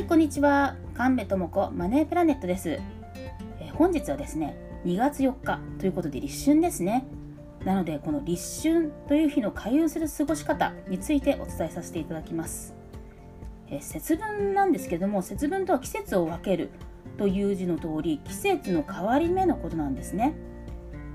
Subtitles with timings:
[0.00, 0.76] はいこんにちは。
[0.94, 2.80] 神戸智子マネープラネットです、
[3.60, 4.56] え、本日はですね
[4.86, 7.04] 2月4日ということで立春ですね。
[7.66, 12.74] なのでこの立春という日の開運する過ごし方についてお伝えさせていただきます、
[13.68, 16.70] え、節分なんですけども節分とは季節を分ける
[17.18, 20.32] という字の通り季節の変わり目のことなんですね。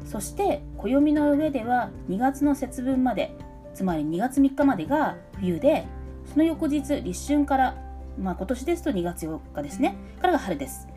[0.06, 3.36] そして暦の上では2月の節分まで
[3.74, 5.88] つまり2月3日までが冬で
[6.32, 7.85] その翌日立春から、
[8.20, 9.96] まあ、今年ですと2月4日ですね。
[10.22, 10.88] からが春です。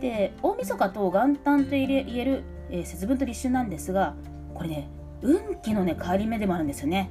[0.00, 4.14] で大晦日と元旦と言える、えー、節分と立春なんですが
[4.52, 4.90] これね
[5.22, 7.10] 運気のね変わり目でもあるんですよね。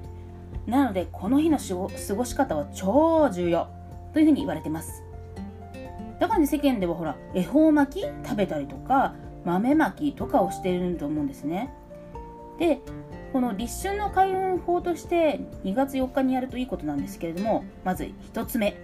[0.67, 3.67] なのでこの日の過ごし方は超重要。
[4.13, 5.04] というふうに言われてます。
[6.20, 11.73] だからね世間ではほら恵方巻き食べたりとか豆まきとかをしていると思うんですね。
[12.59, 12.79] で
[13.34, 18.76] この立春の開運法として2月4日にやるといいことなんですけれどもまず1つ目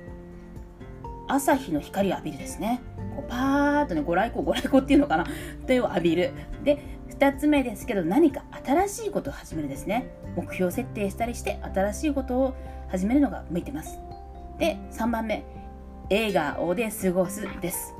[1.27, 2.81] 朝日の光を浴びるですね。
[3.15, 5.25] こうパーッとねご来光ご来光っていうのかな？
[5.65, 6.33] という浴びる。
[6.63, 10.09] で2つ目ですけど何か新しいことを始めるですね。
[10.35, 12.53] 目標設定したりして新しいことを
[12.89, 13.99] 始めるのが向いてます。
[14.59, 15.43] で3番目。
[16.09, 17.93] 笑顔で過ごすです。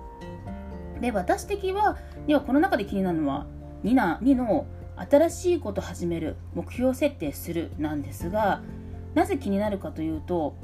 [1.02, 3.45] で私的はではこの中で気になるのは
[3.83, 8.61] 2な2の新しいこと始める目標設定するなんですが
[9.14, 10.55] なぜ気になるかというと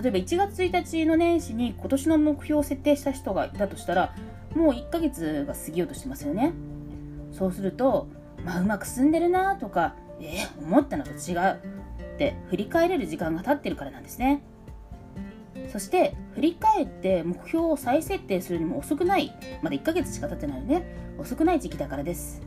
[0.00, 4.14] 例えば1月1日の年始に今年の目標を設定した人がいたとしたら
[4.54, 6.52] もう1ヶ月が過ぎようとしてますよね。
[7.32, 8.08] そうすると、
[8.44, 11.60] まあ、うまく進んでるなとかえー、思ったのと違う
[12.14, 14.42] って振り返れる時間が経ってるからなんですね。
[15.72, 19.32] そして振り返って目標を再設定するにも遅くない。
[19.62, 20.84] まだ1ヶ月しか経ってないので
[21.18, 22.42] 遅くない時期だからです。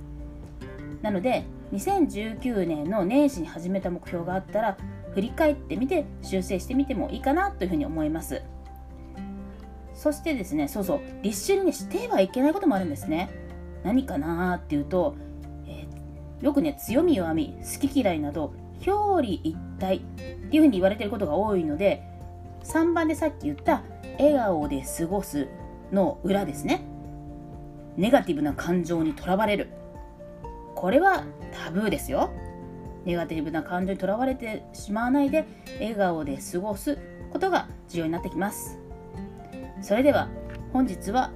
[1.01, 4.77] なので2019年の年始に始めた目標があったら
[5.17, 8.43] 振り返ってみて修正してみてもいいかなというふうに思います。
[9.95, 13.31] そしてですねそうそう立春にしてはいけないこともあるんですね。
[13.83, 15.15] 何かなっていうと、
[15.65, 18.53] えー、よくね強み弱み好き嫌いなど
[18.85, 22.03] 表裏一体っていうふうに言われてることが多いので
[22.63, 23.81] 3番でさっき言った
[24.19, 25.47] 笑顔で過ごす
[25.91, 26.85] の裏ですね。
[27.95, 29.69] ネガティブな感情にとらわれる。
[30.75, 31.23] これは
[31.65, 32.29] タブーですよ。
[33.07, 35.45] ネガティブな感情にとらわれてしまわないで
[35.79, 36.97] 笑顔で過ごす
[37.31, 38.77] ことが重要になってきます。
[39.81, 40.27] それでは
[40.73, 41.31] 本日は、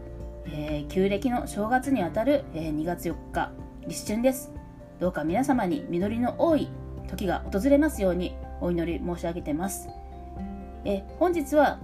[0.48, 3.54] えー、旧暦の正月にあたる、えー、2月4日
[3.88, 4.52] 立春です。
[5.00, 6.70] どうか皆様に実りの多い
[7.08, 9.88] 時が訪れますようにお祈り申し上げてます。
[10.84, 11.80] え本日は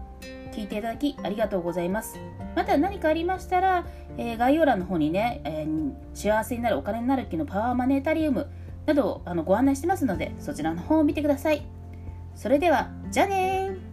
[0.51, 2.19] 聞いていただきありがとうございます。
[2.57, 3.85] また何かありましたら、
[4.17, 8.47] えー、概要欄の方にね、えー、幸せになるお金になる気のパワーマネータリウム
[8.87, 11.61] などをあのご案内してますので、そちらの方を見てください。
[12.33, 13.86] それでは、じゃあね